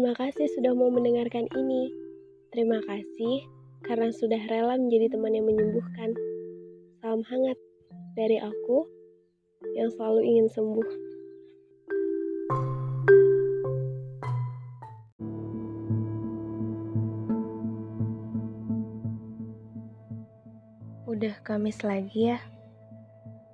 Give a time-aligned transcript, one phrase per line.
[0.00, 1.92] Terima kasih sudah mau mendengarkan ini.
[2.56, 3.44] Terima kasih
[3.84, 6.16] karena sudah rela menjadi teman yang menyembuhkan.
[7.04, 7.60] Salam hangat
[8.16, 8.88] dari aku
[9.76, 10.88] yang selalu ingin sembuh.
[21.12, 22.40] Udah Kamis lagi ya.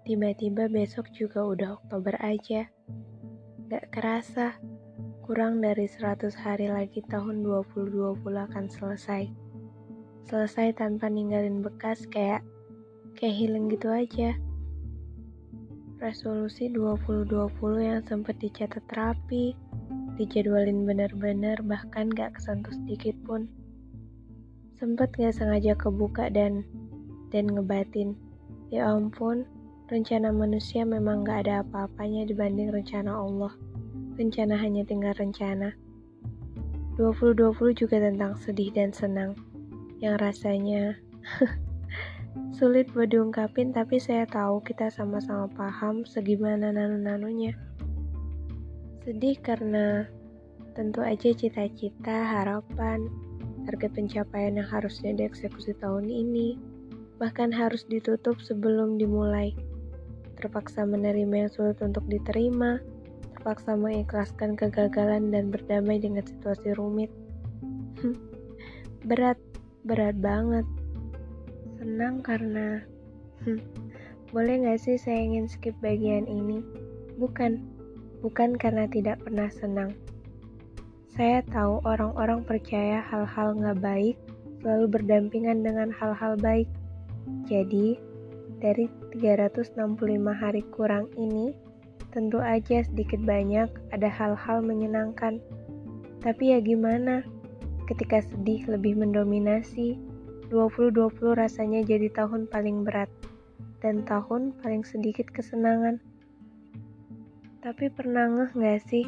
[0.07, 2.71] Tiba-tiba besok juga udah Oktober aja.
[3.67, 4.55] Gak kerasa,
[5.27, 9.27] kurang dari 100 hari lagi tahun 2020 akan selesai.
[10.23, 12.47] Selesai tanpa ninggalin bekas kayak
[13.19, 14.39] kayak healing gitu aja.
[15.99, 17.27] Resolusi 2020
[17.83, 19.59] yang sempat dicatat rapi,
[20.15, 23.51] dijadwalin bener-bener bahkan gak kesentuh sedikit pun.
[24.79, 26.63] Sempet gak sengaja kebuka dan
[27.35, 28.15] dan ngebatin.
[28.71, 29.43] Ya ampun,
[29.91, 33.51] rencana manusia memang gak ada apa-apanya dibanding rencana Allah.
[34.17, 35.77] Rencana hanya tinggal rencana.
[36.97, 39.37] 2020 juga tentang sedih dan senang,
[40.01, 40.97] yang rasanya
[42.57, 47.53] sulit buat diungkapin tapi saya tahu kita sama-sama paham segimana nanu-nanunya.
[49.05, 50.09] Sedih karena
[50.73, 53.13] tentu aja cita-cita, harapan,
[53.69, 56.57] target pencapaian yang harusnya dieksekusi tahun ini,
[57.21, 59.53] bahkan harus ditutup sebelum dimulai
[60.41, 62.81] terpaksa menerima yang sulit untuk diterima,
[63.47, 67.15] terpaksa mengikhlaskan kegagalan dan berdamai dengan situasi rumit.
[69.07, 69.39] berat,
[69.87, 70.67] berat banget.
[71.79, 72.83] Senang karena...
[74.35, 76.59] boleh gak sih saya ingin skip bagian ini?
[77.23, 77.63] Bukan,
[78.19, 79.95] bukan karena tidak pernah senang.
[81.15, 84.19] Saya tahu orang-orang percaya hal-hal gak baik
[84.59, 86.67] selalu berdampingan dengan hal-hal baik.
[87.47, 87.95] Jadi,
[88.59, 89.79] dari 365
[90.35, 91.55] hari kurang ini,
[92.17, 95.37] tentu aja sedikit banyak ada hal-hal menyenangkan.
[96.25, 97.21] Tapi ya gimana?
[97.85, 100.01] Ketika sedih lebih mendominasi,
[100.49, 103.13] 2020 rasanya jadi tahun paling berat
[103.85, 106.01] dan tahun paling sedikit kesenangan.
[107.61, 109.05] Tapi pernah ngeh gak sih?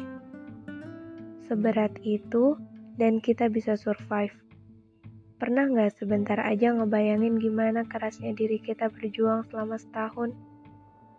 [1.49, 2.61] Seberat itu
[3.01, 4.37] dan kita bisa survive.
[5.39, 10.35] Pernah nggak sebentar aja ngebayangin gimana kerasnya diri kita berjuang selama setahun?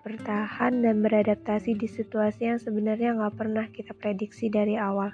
[0.01, 5.13] Bertahan dan beradaptasi di situasi yang sebenarnya nggak pernah kita prediksi dari awal.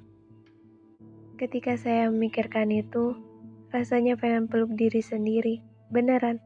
[1.34, 3.18] Ketika saya memikirkan itu,
[3.74, 5.58] rasanya pengen peluk diri sendiri.
[5.90, 6.38] Beneran,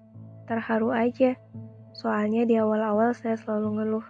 [0.48, 1.36] terharu aja.
[1.92, 4.06] Soalnya di awal-awal saya selalu ngeluh.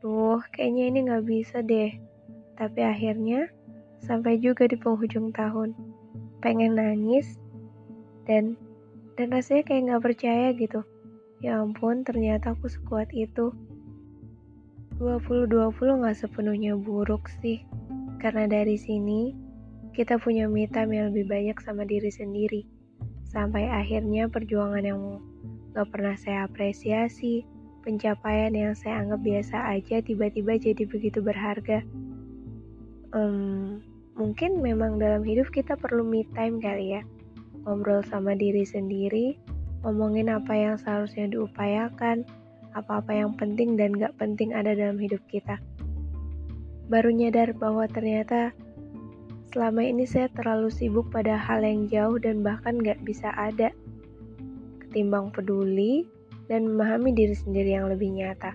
[0.00, 1.92] Duh, kayaknya ini nggak bisa deh.
[2.56, 3.52] Tapi akhirnya,
[4.00, 5.76] sampai juga di penghujung tahun.
[6.40, 7.36] Pengen nangis,
[8.24, 8.56] dan
[9.20, 10.80] dan rasanya kayak nggak percaya gitu
[11.42, 13.50] ya ampun ternyata aku sekuat itu.
[15.02, 17.66] 2020 nggak sepenuhnya buruk sih.
[18.22, 19.34] Karena dari sini
[19.92, 22.62] kita punya me time yang lebih banyak sama diri sendiri.
[23.26, 25.00] Sampai akhirnya perjuangan yang
[25.72, 27.42] gak pernah saya apresiasi
[27.82, 31.82] pencapaian yang saya anggap biasa aja tiba-tiba jadi begitu berharga.
[33.12, 33.82] Um,
[34.14, 37.02] mungkin memang dalam hidup kita perlu me time kali ya.
[37.66, 39.36] Ngobrol sama diri sendiri,
[39.82, 42.22] ngomongin apa yang seharusnya diupayakan,
[42.72, 45.58] apa-apa yang penting dan gak penting ada dalam hidup kita.
[46.88, 48.54] Baru nyadar bahwa ternyata
[49.52, 53.74] selama ini saya terlalu sibuk pada hal yang jauh dan bahkan gak bisa ada,
[54.80, 56.08] ketimbang peduli
[56.46, 58.54] dan memahami diri sendiri yang lebih nyata.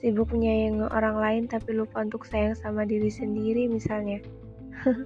[0.00, 4.24] Sibuk menyayangi orang lain tapi lupa untuk sayang sama diri sendiri misalnya.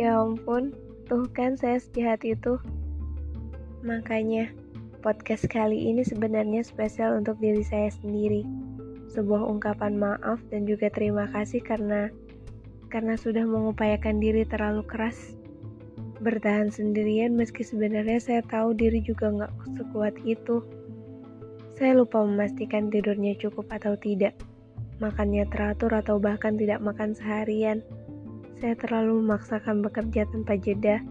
[0.00, 0.74] ya ampun,
[1.06, 2.56] Tuh kan saya sejahat itu.
[3.82, 4.46] Makanya,
[5.02, 8.46] podcast kali ini sebenarnya spesial untuk diri saya sendiri.
[9.10, 12.06] Sebuah ungkapan maaf dan juga terima kasih karena
[12.94, 15.34] karena sudah mengupayakan diri terlalu keras.
[16.22, 20.62] Bertahan sendirian meski sebenarnya saya tahu diri juga nggak sekuat itu.
[21.74, 24.38] Saya lupa memastikan tidurnya cukup atau tidak,
[25.02, 27.82] makannya teratur atau bahkan tidak makan seharian.
[28.62, 31.02] Saya terlalu memaksakan bekerja tanpa jeda,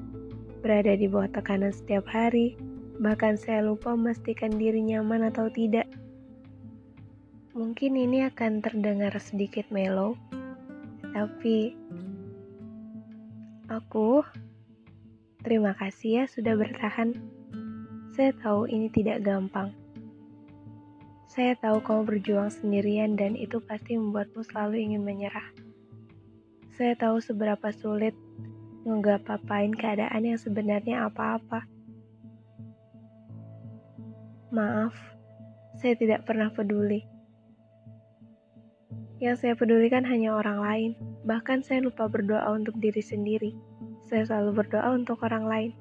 [0.62, 2.54] berada di bawah tekanan setiap hari,
[3.02, 5.90] bahkan saya lupa memastikan diri nyaman atau tidak.
[7.58, 10.16] Mungkin ini akan terdengar sedikit mellow,
[11.12, 11.76] tapi
[13.68, 14.22] aku
[15.42, 17.18] terima kasih ya sudah bertahan.
[18.14, 19.74] Saya tahu ini tidak gampang.
[21.32, 25.48] Saya tahu kamu berjuang sendirian dan itu pasti membuatmu selalu ingin menyerah.
[26.76, 28.12] Saya tahu seberapa sulit
[28.82, 31.70] nggak papain keadaan yang sebenarnya apa-apa.
[34.52, 34.98] Maaf,
[35.78, 37.06] saya tidak pernah peduli.
[39.22, 40.92] Yang saya pedulikan hanya orang lain.
[41.30, 43.54] Bahkan saya lupa berdoa untuk diri sendiri.
[44.10, 45.72] Saya selalu berdoa untuk orang lain.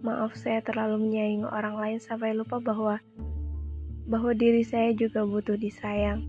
[0.00, 2.96] Maaf saya terlalu menyayangi orang lain sampai lupa bahwa
[4.04, 6.28] bahwa diri saya juga butuh disayang.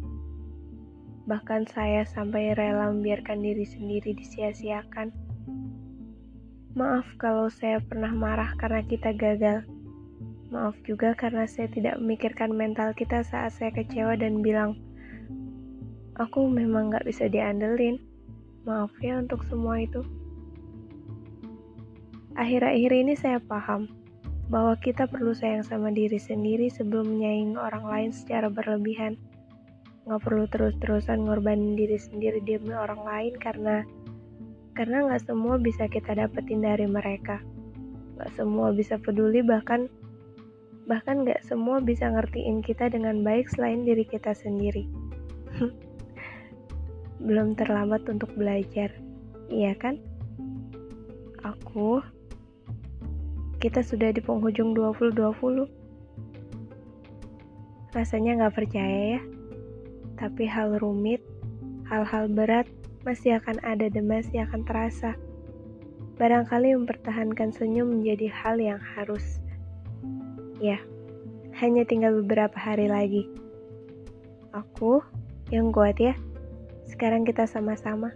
[1.26, 5.25] Bahkan saya sampai rela membiarkan diri sendiri disia-siakan.
[6.76, 9.64] Maaf kalau saya pernah marah karena kita gagal.
[10.52, 14.76] Maaf juga karena saya tidak memikirkan mental kita saat saya kecewa dan bilang,
[16.20, 17.96] Aku memang gak bisa diandelin.
[18.68, 20.04] Maaf ya untuk semua itu.
[22.36, 23.88] Akhir-akhir ini saya paham
[24.52, 29.16] bahwa kita perlu sayang sama diri sendiri sebelum menyayangi orang lain secara berlebihan.
[30.12, 33.88] Gak perlu terus-terusan ngorbanin diri sendiri demi orang lain karena
[34.76, 37.40] karena gak semua bisa kita dapetin dari mereka.
[38.20, 39.88] Gak semua bisa peduli bahkan
[40.86, 44.86] bahkan gak semua bisa ngertiin kita dengan baik selain diri kita sendiri.
[47.26, 48.92] belum terlambat untuk belajar,
[49.48, 49.98] iya kan?
[51.42, 52.04] Aku,
[53.64, 55.66] kita sudah di penghujung 2020.
[57.96, 59.22] Rasanya nggak percaya ya,
[60.20, 61.24] tapi hal rumit,
[61.88, 62.68] hal-hal berat
[63.06, 65.14] masih akan ada dan masih akan terasa.
[66.18, 69.40] Barangkali mempertahankan senyum menjadi hal yang harus.
[70.58, 70.82] Ya,
[71.62, 73.30] hanya tinggal beberapa hari lagi.
[74.52, 75.06] Aku
[75.54, 76.18] yang kuat ya.
[76.90, 78.12] Sekarang kita sama-sama.